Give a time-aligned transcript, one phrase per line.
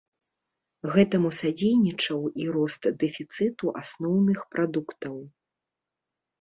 [0.95, 5.15] Гэтаму садзейнічаў і рост дэфіцыту асноўных прадуктаў.